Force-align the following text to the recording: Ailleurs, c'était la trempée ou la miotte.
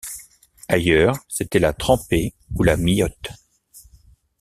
Ailleurs, 0.67 1.15
c'était 1.27 1.59
la 1.59 1.73
trempée 1.73 2.33
ou 2.55 2.63
la 2.63 2.75
miotte. 2.75 3.29